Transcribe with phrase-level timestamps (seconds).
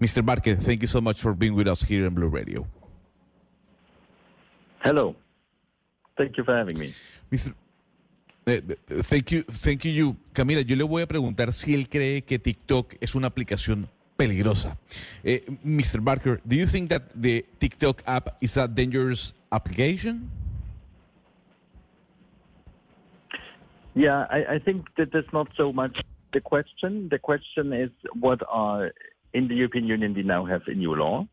[0.00, 0.22] Mr.
[0.22, 2.66] Bahrke, thank you so much for being with us here in Blu Radio.
[4.80, 5.16] Hello.
[6.16, 6.94] Thank you for having me.
[7.32, 7.52] Mr.
[8.46, 10.16] Eh, eh, thank you, thank you.
[10.32, 14.78] Camila, yo le voy a preguntar si él cree que TikTok es una aplicación peligrosa.
[15.22, 16.00] Eh, Mr.
[16.00, 20.30] Barker, do you think that the TikTok app is a dangerous application?
[23.94, 26.00] Yeah, I, I think that that's not so much
[26.32, 27.08] the question.
[27.10, 28.92] The question is what are
[29.32, 31.26] in the European Union we now have a new law,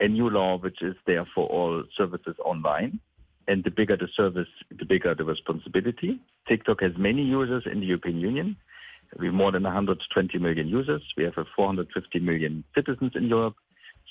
[0.00, 3.00] a new law which is there for all services online.
[3.48, 6.20] And the bigger the service, the bigger the responsibility.
[6.48, 8.56] TikTok has many users in the European Union.
[9.18, 11.02] We have more than 120 million users.
[11.16, 13.54] We have 450 million citizens in Europe.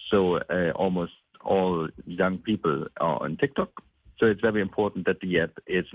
[0.09, 3.69] So uh, almost all young people are on TikTok.
[4.19, 5.85] So it's very important that the app is,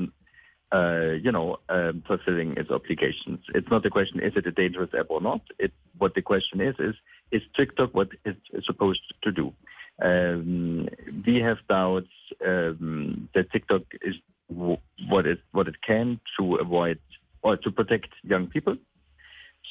[0.73, 3.41] uh, you know, um, fulfilling its obligations.
[3.55, 5.41] It's not the question, is it a dangerous app or not?
[5.59, 6.95] It, what the question is, is,
[7.30, 9.52] is TikTok what it's supposed to do?
[10.02, 10.89] Um,
[11.27, 12.09] we have doubts
[12.47, 14.17] um, that TikTok is
[14.48, 14.78] w-
[15.09, 16.98] what it what it can to avoid
[17.42, 18.77] or to protect young people.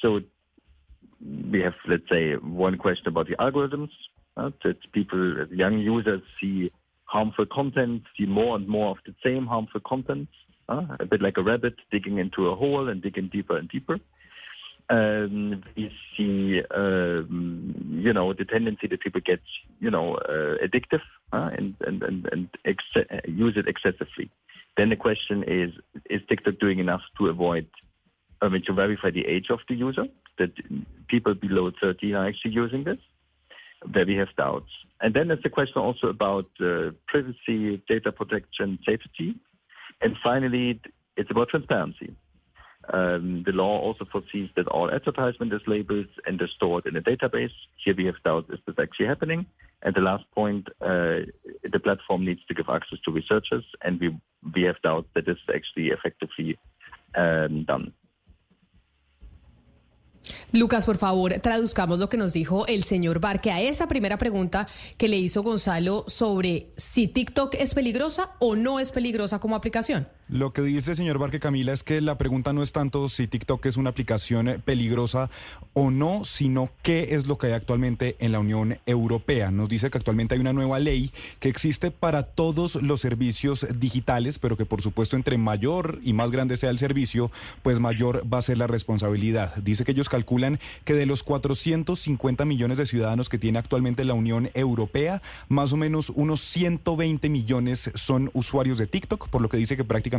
[0.02, 0.21] So
[1.52, 3.89] we have, let's say, one question about the algorithms
[4.37, 6.71] uh, that people, young users, see
[7.05, 10.30] harmful content, see more and more of the same harmful content,
[10.69, 13.99] uh, a bit like a rabbit digging into a hole and digging deeper and deeper.
[14.89, 19.41] Um, we see, um, you know, the tendency that people get,
[19.79, 24.31] you know, uh, addictive uh, and and and, and ex- use it excessively.
[24.77, 25.73] Then the question is:
[26.09, 27.67] Is TikTok doing enough to avoid,
[28.41, 30.07] I mean, to verify the age of the user?
[30.39, 30.53] That
[31.07, 32.97] people below 13 are actually using this.
[33.85, 34.71] There we have doubts.
[35.01, 39.35] And then there's the question also about uh, privacy, data protection, safety,
[40.01, 40.81] and finally,
[41.15, 42.15] it's about transparency.
[42.91, 47.01] Um, the law also foresees that all advertisement is labeled and is stored in a
[47.01, 47.51] database.
[47.83, 49.45] Here we have doubt is this actually happening?
[49.83, 51.19] And the last point, uh,
[51.63, 54.19] the platform needs to give access to researchers, and we
[54.55, 56.58] we have doubt that this is actually effectively
[57.15, 57.93] um, done.
[60.52, 64.67] Lucas, por favor, traduzcamos lo que nos dijo el señor Barque a esa primera pregunta
[64.97, 70.08] que le hizo Gonzalo sobre si TikTok es peligrosa o no es peligrosa como aplicación.
[70.29, 73.27] Lo que dice el señor Barque Camila es que la pregunta no es tanto si
[73.27, 75.31] TikTok es una aplicación eh, peligrosa
[75.73, 79.49] o no, sino qué es lo que hay actualmente en la Unión Europea.
[79.49, 84.37] Nos dice que actualmente hay una nueva ley que existe para todos los servicios digitales,
[84.37, 87.31] pero que por supuesto entre mayor y más grande sea el servicio,
[87.63, 89.55] pues mayor va a ser la responsabilidad.
[89.55, 94.13] Dice que ellos calculan que de los 450 millones de ciudadanos que tiene actualmente la
[94.13, 99.57] Unión Europea, más o menos unos 120 millones son usuarios de TikTok, por lo que
[99.57, 100.18] dice que prácticamente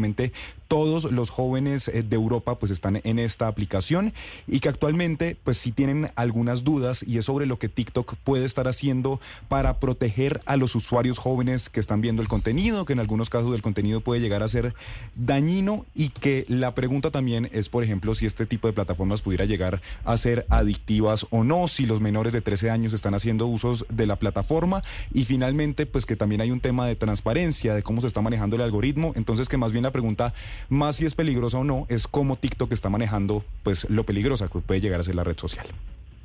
[0.71, 4.13] todos los jóvenes eh, de Europa pues están en esta aplicación
[4.47, 8.45] y que actualmente pues si tienen algunas dudas y es sobre lo que TikTok puede
[8.45, 13.01] estar haciendo para proteger a los usuarios jóvenes que están viendo el contenido, que en
[13.01, 14.75] algunos casos el contenido puede llegar a ser
[15.17, 19.47] dañino y que la pregunta también es por ejemplo si este tipo de plataformas pudiera
[19.47, 23.87] llegar a ser adictivas o no, si los menores de 13 años están haciendo usos
[23.89, 28.01] de la plataforma y finalmente pues que también hay un tema de transparencia de cómo
[28.01, 30.35] se está manejando el algoritmo, entonces que más bien la pregunta,
[30.69, 34.61] más si es peligrosa o no, es cómo TikTok está manejando pues lo peligrosa que
[34.61, 35.67] puede llegar a ser la red social.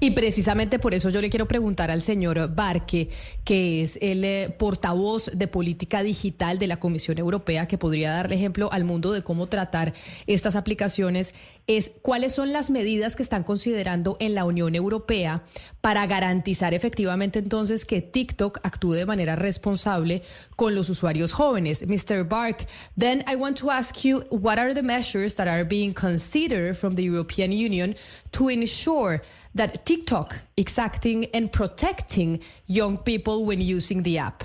[0.06, 3.10] Y precisamente por eso yo le quiero preguntar al señor Barque,
[3.44, 8.36] que es el eh, portavoz de política digital de la Comisión Europea, que podría darle
[8.36, 9.94] ejemplo al mundo de cómo tratar
[10.28, 11.34] estas aplicaciones,
[11.66, 15.42] es cuáles son las medidas que están considerando en la Unión Europea
[15.82, 20.22] para garantizar efectivamente entonces que TikTok actúe de manera responsable
[20.56, 21.84] con los usuarios jóvenes.
[21.88, 22.28] Mr.
[22.30, 26.76] Bark, then I want to ask you what are the measures that are being considered
[26.76, 27.96] from the European Union
[28.30, 29.24] to ensure
[29.56, 34.44] that TikTok is acting and protecting young people when using the app?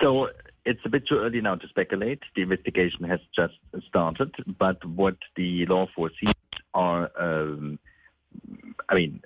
[0.00, 0.30] So
[0.64, 2.20] it's a bit too early now to speculate.
[2.34, 3.54] The investigation has just
[3.86, 6.32] started, but what the law foresees
[6.72, 7.78] are, um,
[8.88, 9.20] I mean,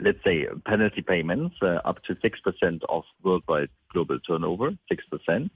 [0.00, 5.50] let's say penalty payments uh, up to 6% of worldwide global turnover, 6%.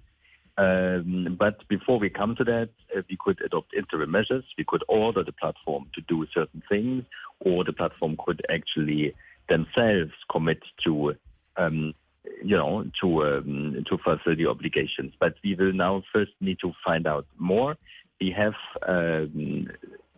[0.58, 4.44] Um, but before we come to that, uh, we could adopt interim measures.
[4.58, 7.05] We could order the platform to do certain things,
[7.38, 9.14] or the platform could actually
[9.49, 11.14] themselves commit to,
[11.56, 11.94] um,
[12.43, 15.12] you know, to um, to fulfill the obligations.
[15.20, 17.76] But we will now first need to find out more.
[18.20, 18.55] We have
[18.87, 19.69] um,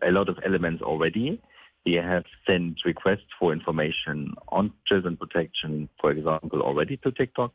[0.01, 1.39] a lot of elements already.
[1.85, 7.53] We have sent requests for information on children protection, for example, already to TikTok.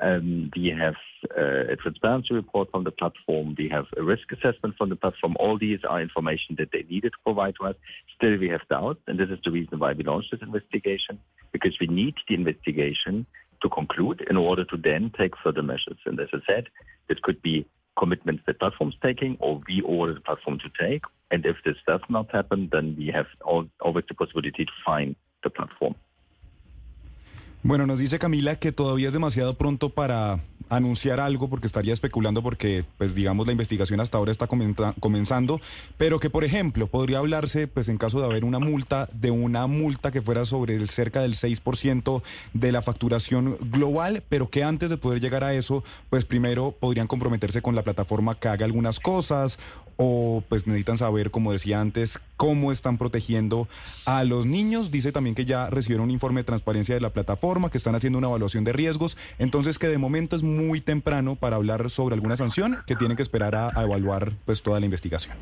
[0.00, 0.96] Um, we have
[1.36, 3.54] uh, a transparency report from the platform.
[3.56, 5.36] We have a risk assessment from the platform.
[5.40, 7.76] All these are information that they needed to provide to us.
[8.14, 11.18] Still, we have doubts, and this is the reason why we launched this investigation,
[11.52, 13.26] because we need the investigation
[13.62, 15.98] to conclude in order to then take further measures.
[16.04, 16.68] And as I said,
[17.08, 17.66] it could be
[17.98, 21.02] commitments the platform's taking or we order the platform to take.
[21.30, 25.50] And if this does not happen, then we have always the possibility to fine the
[25.50, 25.94] platform.
[27.66, 32.40] Bueno, nos dice Camila que todavía es demasiado pronto para anunciar algo porque estaría especulando
[32.40, 35.60] porque, pues digamos, la investigación hasta ahora está comenzando,
[35.98, 39.66] pero que, por ejemplo, podría hablarse, pues en caso de haber una multa, de una
[39.66, 42.22] multa que fuera sobre el cerca del 6%
[42.52, 47.08] de la facturación global, pero que antes de poder llegar a eso, pues primero podrían
[47.08, 49.58] comprometerse con la plataforma que haga algunas cosas
[49.96, 53.68] o pues necesitan saber, como decía antes, cómo están protegiendo
[54.04, 54.90] a los niños.
[54.90, 58.18] Dice también que ya recibieron un informe de transparencia de la plataforma, que están haciendo
[58.18, 62.36] una evaluación de riesgos, entonces que de momento es muy temprano para hablar sobre alguna
[62.36, 65.36] sanción, que tienen que esperar a, evaluar pues toda la investigación.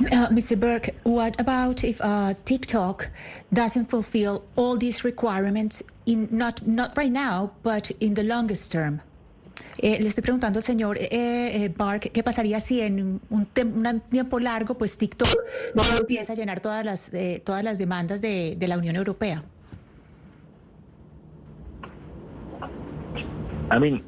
[0.00, 0.56] Uh, Mr.
[0.56, 3.08] Burke, what about if uh, TikTok
[3.52, 9.02] doesn't fulfill all these requirements in not not right now, but in the longest term?
[9.78, 14.00] Eh, le estoy preguntando al señor eh, eh, Bark qué pasaría si en un, un,
[14.10, 15.28] tiempo largo, pues TikTok
[15.74, 19.42] no empieza a llenar todas las eh, todas las demandas de, de la Unión Europea.
[23.70, 24.04] I mean,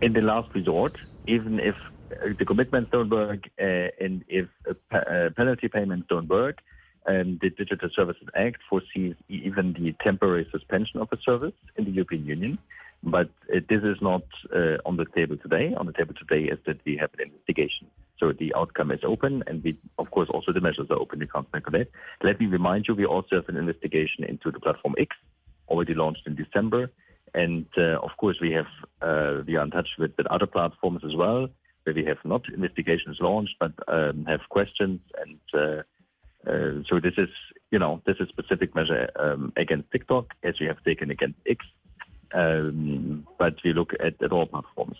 [0.00, 0.96] in the last resort,
[1.26, 1.74] even if
[2.38, 6.62] the commitments don't work uh, and if uh, penalty payments don't work,
[7.06, 12.24] the Digital Services Act foresees even the temporary suspension of a service in the European
[12.26, 12.58] Union.
[13.02, 14.22] But uh, this is not
[14.54, 15.74] uh, on the table today.
[15.74, 17.86] On the table today is that we have an investigation.
[18.18, 21.18] So the outcome is open, and we, of course, also the measures are open.
[21.18, 21.90] We can't speculate.
[22.22, 25.14] Let me remind you, we also have an investigation into the platform X,
[25.68, 26.90] already launched in December.
[27.34, 28.66] And uh, of course, we have
[29.02, 31.48] uh, we are in touch with, with other platforms as well,
[31.84, 35.00] where we have not investigations launched, but um, have questions.
[35.20, 35.82] And uh,
[36.50, 37.28] uh so this is,
[37.70, 41.66] you know, this is specific measure um, against TikTok, as we have taken against X.
[42.32, 44.96] Um, but we look at, at all platforms.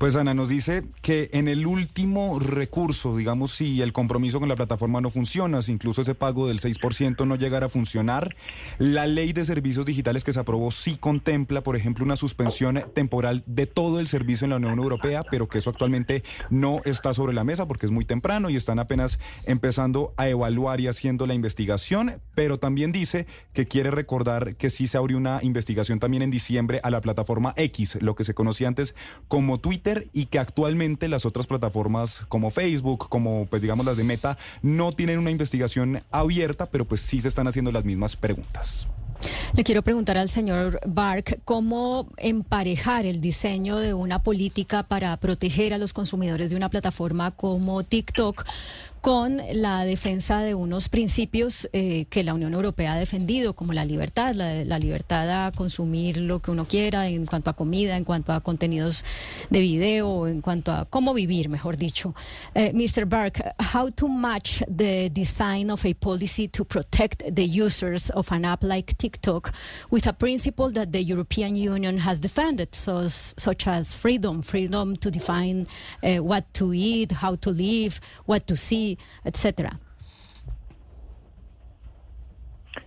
[0.00, 4.56] Pues Ana nos dice que en el último recurso, digamos, si el compromiso con la
[4.56, 8.34] plataforma no funciona, si incluso ese pago del 6% no llegara a funcionar,
[8.78, 13.42] la ley de servicios digitales que se aprobó sí contempla, por ejemplo, una suspensión temporal
[13.44, 17.34] de todo el servicio en la Unión Europea, pero que eso actualmente no está sobre
[17.34, 21.34] la mesa porque es muy temprano y están apenas empezando a evaluar y haciendo la
[21.34, 26.30] investigación, pero también dice que quiere recordar que sí se abrió una investigación también en
[26.30, 28.94] diciembre a la plataforma X, lo que se conocía antes
[29.28, 34.04] como Twitter y que actualmente las otras plataformas como Facebook, como pues digamos las de
[34.04, 38.86] Meta, no tienen una investigación abierta, pero pues sí se están haciendo las mismas preguntas.
[39.52, 45.74] Le quiero preguntar al señor Bark cómo emparejar el diseño de una política para proteger
[45.74, 48.44] a los consumidores de una plataforma como TikTok
[49.00, 53.84] con la defensa de unos principios eh, que la Unión Europea ha defendido, como la
[53.84, 58.32] libertad, la, libertad a consumir lo que uno quiera en cuanto a comida, en cuanto
[58.32, 59.04] a contenidos
[59.48, 62.14] de video, en cuanto a cómo vivir, mejor dicho.
[62.54, 63.06] Eh, Mr.
[63.06, 68.44] Burke, how to match the design of a policy to protect the users of an
[68.44, 69.52] app like TikTok
[69.90, 75.10] with a principle that the European Union has defended, so, such as freedom, freedom to
[75.10, 75.66] define
[76.02, 78.89] uh, what to eat, how to live, what to see,
[79.24, 79.78] etc.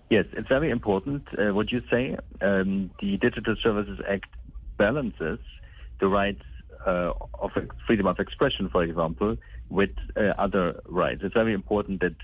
[0.09, 2.17] Yes, it's very important uh, what you say.
[2.41, 4.29] Um, the Digital Services Act
[4.77, 5.39] balances
[5.99, 6.43] the rights
[6.85, 7.51] uh, of
[7.87, 9.37] freedom of expression, for example,
[9.69, 11.21] with uh, other rights.
[11.23, 12.15] It's very important that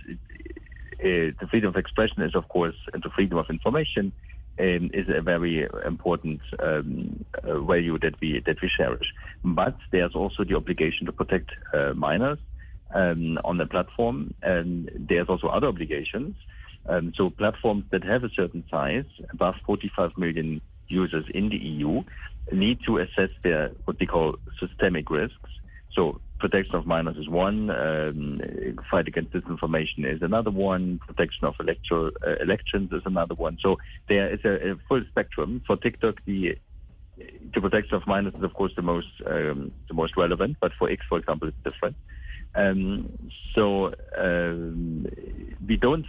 [0.99, 4.11] uh, the freedom of expression is, of course, and the freedom of information
[4.59, 9.13] um, is a very important um, uh, value that we that we cherish.
[9.43, 12.39] But there's also the obligation to protect uh, minors
[12.93, 14.33] um, on the platform.
[14.41, 16.35] And there's also other obligations.
[16.87, 22.03] Um, so platforms that have a certain size, above 45 million users in the EU,
[22.51, 25.37] need to assess their what they call systemic risks.
[25.93, 28.41] So protection of minors is one, um,
[28.89, 33.57] fight against disinformation is another one, protection of electoral uh, elections is another one.
[33.61, 33.77] So
[34.07, 35.61] there is a, a, full spectrum.
[35.67, 36.57] For TikTok, the
[37.53, 40.89] the protection of minors is of course the most um, the most relevant, but for
[40.89, 41.97] X, for example, it's different.
[42.55, 43.17] Um,
[43.55, 45.07] so um,
[45.65, 46.05] we don't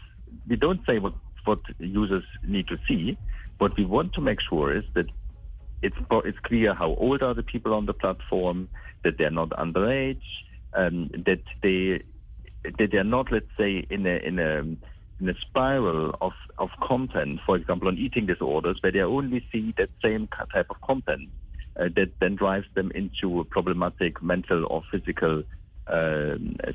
[0.48, 3.18] we don't say what what users need to see.
[3.58, 5.06] What we want to make sure is that
[5.82, 8.68] it's it's clear how old are the people on the platform,
[9.04, 10.22] that they're not underage,
[10.74, 12.02] um, that they
[12.64, 14.58] that they're not, let's say, in a in a
[15.20, 19.74] in a spiral of, of content, for example, on eating disorders, where they only see
[19.76, 21.28] that same type of content
[21.78, 25.42] uh, that then drives them into a problematic mental or physical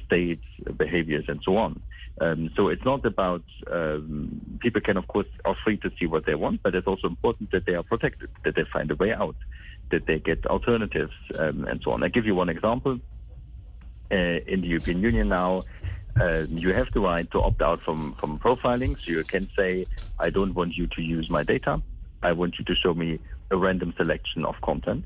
[0.05, 0.45] states,
[0.77, 1.81] behaviors, and so on.
[2.21, 6.25] Um, so it's not about um, people can, of course, are free to see what
[6.25, 9.13] they want, but it's also important that they are protected, that they find a way
[9.13, 9.35] out,
[9.91, 12.03] that they get alternatives, um, and so on.
[12.03, 12.99] I give you one example.
[14.11, 14.15] Uh,
[14.47, 15.63] in the European Union now,
[16.19, 18.97] uh, you have the right to opt out from, from profiling.
[18.97, 19.85] So you can say,
[20.17, 21.81] I don't want you to use my data.
[22.23, 23.19] I want you to show me
[23.51, 25.03] a random selection of content.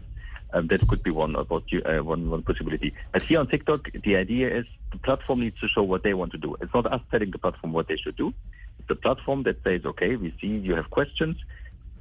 [0.51, 2.93] Um, that could be one about you, uh, one one possibility.
[3.11, 6.31] But here on TikTok, the idea is the platform needs to show what they want
[6.31, 6.55] to do.
[6.59, 8.33] It's not us telling the platform what they should do.
[8.79, 11.37] It's the platform that says, okay, we see you have questions.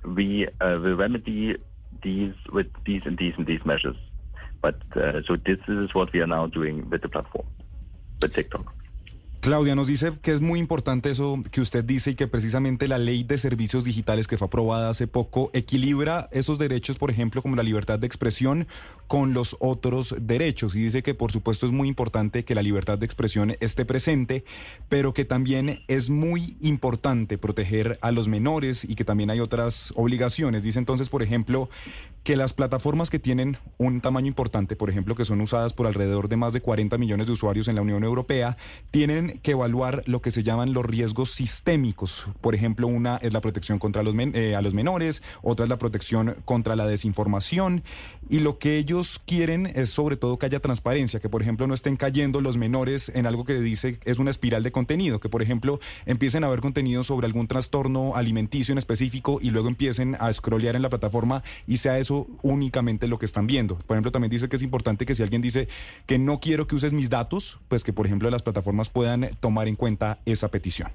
[0.03, 1.57] We uh, will remedy
[2.03, 3.97] these with these and these and these measures.
[4.63, 7.47] But uh, so this is what we are now doing with the platform,
[8.23, 8.73] with TikTok.
[9.41, 12.99] Claudia nos dice que es muy importante eso que usted dice y que precisamente la
[12.99, 17.55] ley de servicios digitales que fue aprobada hace poco equilibra esos derechos, por ejemplo, como
[17.55, 18.67] la libertad de expresión,
[19.09, 20.75] con los otros derechos.
[20.75, 24.45] Y dice que por supuesto es muy importante que la libertad de expresión esté presente,
[24.89, 29.93] pero que también es muy importante proteger a los menores y que también hay otras
[29.97, 30.63] obligaciones.
[30.63, 31.69] Dice entonces, por ejemplo,
[32.23, 36.29] que las plataformas que tienen un tamaño importante, por ejemplo, que son usadas por alrededor
[36.29, 38.59] de más de 40 millones de usuarios en la Unión Europea,
[38.91, 42.27] tienen que evaluar lo que se llaman los riesgos sistémicos.
[42.43, 45.79] Por ejemplo, una es la protección contra los eh, a los menores, otra es la
[45.79, 47.83] protección contra la desinformación
[48.29, 51.75] y lo que ellos quieren es sobre todo que haya transparencia, que por ejemplo no
[51.75, 55.43] estén cayendo los menores en algo que dice es una espiral de contenido, que por
[55.43, 60.33] ejemplo empiecen a ver contenido sobre algún trastorno alimenticio en específico y luego empiecen a
[60.33, 63.77] scrollear en la plataforma y sea eso únicamente lo que están viendo.
[63.77, 65.69] Por ejemplo, también dice que es importante que si alguien dice
[66.07, 69.69] que no quiero que uses mis datos, pues que por ejemplo las plataformas puedan tomar
[69.69, 70.91] en cuenta esa petición.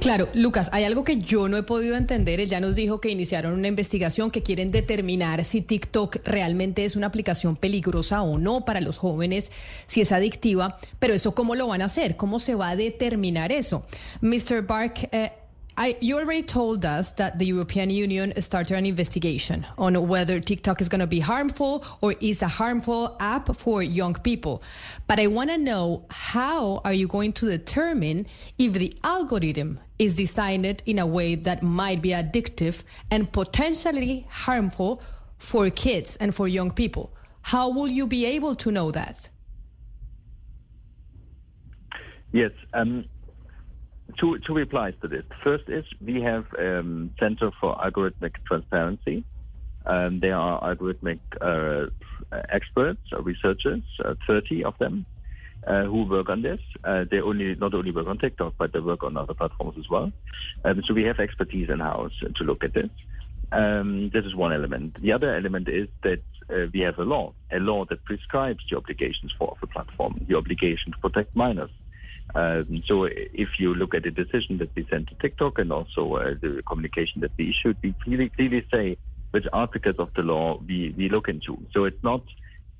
[0.00, 2.40] Claro, Lucas, hay algo que yo no he podido entender.
[2.40, 6.96] Él ya nos dijo que iniciaron una investigación que quieren determinar si TikTok realmente es
[6.96, 9.52] una aplicación peligrosa o no para los jóvenes,
[9.86, 13.52] si es adictiva, pero eso cómo lo van a hacer, cómo se va a determinar
[13.52, 13.84] eso.
[14.22, 14.62] Mr.
[14.66, 15.32] Bark, eh,
[15.76, 20.80] I, you already told us that the European Union started an investigation on whether TikTok
[20.80, 24.62] is going to be harmful or is a harmful app for young people.
[25.06, 28.26] But I want to know how are you going to determine
[28.58, 35.02] if the algorithm is designed in a way that might be addictive and potentially harmful
[35.38, 37.12] for kids and for young people?
[37.42, 39.28] How will you be able to know that?
[42.32, 42.52] Yes.
[42.74, 43.06] Um,
[44.18, 45.24] two, two replies to this.
[45.42, 49.24] First is we have um, Center for Algorithmic Transparency.
[49.86, 51.86] Um, they are algorithmic uh,
[52.50, 55.06] experts, uh, researchers, uh, 30 of them,
[55.66, 56.60] uh, who work on this.
[56.84, 59.88] Uh, they only not only work on TikTok, but they work on other platforms as
[59.88, 60.12] well.
[60.64, 62.90] Um, so we have expertise in house to look at this.
[63.52, 65.00] Um, this is one element.
[65.02, 68.76] The other element is that uh, we have a law, a law that prescribes the
[68.76, 71.70] obligations for the platform, the obligation to protect minors.
[72.34, 76.14] Um, so if you look at the decision that we sent to TikTok and also
[76.14, 78.96] uh, the communication that we issued, we clearly, clearly say
[79.32, 81.58] which articles of the law we, we look into.
[81.72, 82.22] So it's not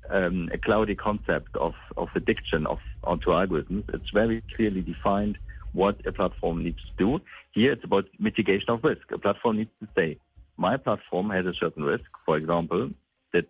[0.09, 3.83] um, a cloudy concept of, of addiction of onto algorithms.
[3.93, 5.37] It's very clearly defined
[5.73, 7.21] what a platform needs to do.
[7.51, 9.11] Here it's about mitigation of risk.
[9.11, 10.17] A platform needs to say,
[10.57, 12.91] my platform has a certain risk, for example,
[13.33, 13.45] that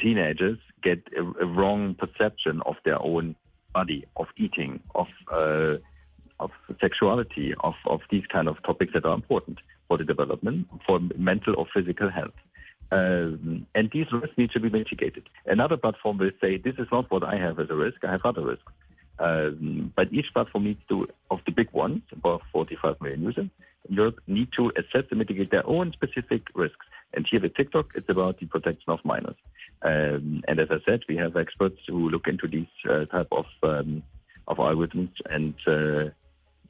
[0.00, 3.36] teenagers get a, a wrong perception of their own
[3.74, 5.76] body, of eating, of uh,
[6.40, 6.50] of
[6.80, 11.54] sexuality, of, of these kind of topics that are important for the development, for mental
[11.56, 12.38] or physical health.
[12.90, 15.28] Um, and these risks need to be mitigated.
[15.46, 18.24] Another platform will say, this is not what I have as a risk, I have
[18.24, 18.72] other risks.
[19.18, 23.48] Um, but each platform needs to, of the big ones, about 45 million users
[23.88, 26.86] in Europe, need to assess and mitigate their own specific risks.
[27.14, 29.36] And here with TikTok, it's about the protection of minors.
[29.82, 33.46] Um, and as I said, we have experts who look into these uh, type of
[33.62, 34.02] um,
[34.48, 36.10] of algorithms and uh,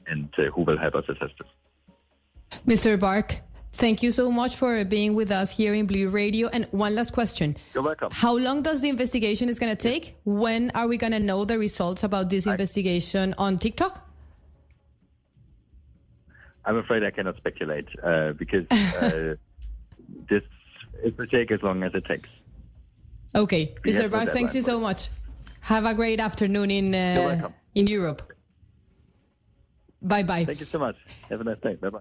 [0.07, 2.59] and uh, who will help us assess this.
[2.67, 2.97] Mr.
[2.97, 3.41] Bahrke,
[3.73, 6.47] thank you so much for being with us here in Blu Radio.
[6.49, 7.57] And one last question.
[7.73, 8.09] You're welcome.
[8.11, 10.15] How long does the investigation is going to take?
[10.25, 14.07] When are we going to know the results about this investigation on TikTok?
[16.65, 19.35] I'm afraid I cannot speculate uh, because uh,
[20.29, 20.43] this
[21.03, 22.29] it will take as long as it takes.
[23.33, 24.09] Okay, Mr.
[24.09, 25.09] Bahrke, thanks you so much.
[25.61, 28.21] Have a great afternoon in uh, in Europe.
[30.01, 30.45] Bye bye.
[30.45, 30.95] Thank you so much.
[31.29, 31.75] Have a nice day.
[31.75, 31.99] Bye bye.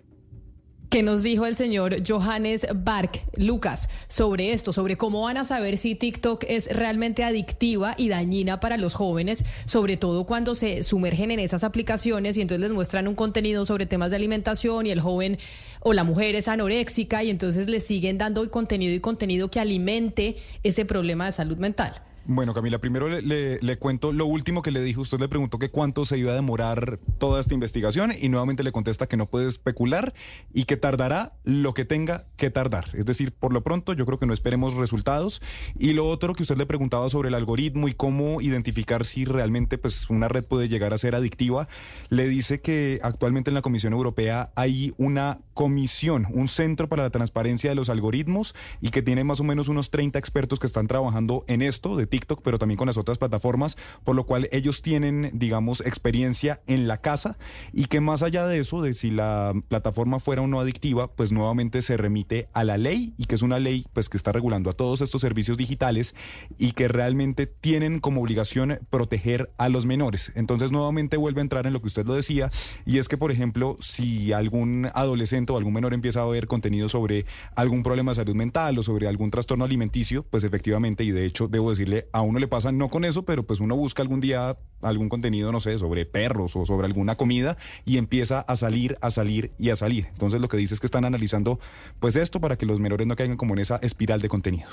[0.95, 5.77] ¿Qué nos dijo el señor Johannes Bark, Lucas, sobre esto, sobre cómo van a saber
[5.77, 11.33] si TikTok es realmente adictiva y dañina para los jóvenes, sobre todo cuando se sumergen
[11.33, 15.01] en esas aplicaciones y entonces les muestran un contenido sobre temas de alimentación y el
[15.01, 15.37] joven
[15.81, 20.37] o la mujer es anoréxica y entonces les siguen dando contenido y contenido que alimente
[20.63, 22.05] ese problema de salud mental?
[22.27, 24.99] Bueno, Camila, primero le, cuento lo último que le dije.
[24.99, 28.73] Usted le preguntó que cuánto se iba a demorar toda esta investigación y nuevamente le
[28.73, 30.15] contesta que no puede especular
[30.55, 32.87] y que tardará lo que tenga que tardar.
[32.95, 35.43] Es decir, por lo pronto yo creo que no esperemos resultados.
[35.79, 39.77] Y lo otro que usted le preguntaba sobre el algoritmo y cómo identificar si realmente
[39.77, 41.69] pues, una red puede llegar a ser adictiva,
[42.09, 47.11] le dice que actualmente en la Comisión Europea hay una comisión, un centro para la
[47.11, 50.87] transparencia de los algoritmos y que tiene más o menos unos 30 expertos que están
[50.87, 54.83] trabajando en esto de TikTok, pero también con las otras plataformas, por lo cual ellos
[54.83, 57.37] tienen, digamos, experiencia en la casa
[57.73, 61.33] y que más allá de eso, de si la plataforma fuera o no adictiva, pues
[61.33, 64.71] nuevamente se remite a la ley y que es una ley pues que está regulando
[64.71, 66.15] a todos estos servicios digitales
[66.57, 70.31] y que realmente tienen como obligación proteger a los menores.
[70.37, 72.49] Entonces nuevamente vuelve a entrar en lo que usted lo decía
[72.87, 76.89] y es que, por ejemplo, si algún adolescente o algún menor empieza a ver contenido
[76.89, 81.27] sobre algún problema de salud mental o sobre algún trastorno alimenticio, pues efectivamente, y de
[81.27, 84.21] hecho debo decirle a uno le pasa no con eso, pero pues uno busca algún
[84.21, 88.99] día algún contenido, no sé, sobre perros o sobre alguna comida y empieza a salir,
[89.01, 90.09] a salir y a salir.
[90.13, 91.59] Entonces lo que dice es que están analizando
[92.01, 94.73] pues esto para que los menores no caigan como en esa espiral de contenidos.